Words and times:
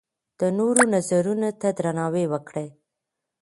د 0.39 0.41
نورو 0.57 0.81
نظرونو 0.93 1.49
ته 1.61 1.67
درناوی 1.77 2.25
وکړئ. 2.29 2.67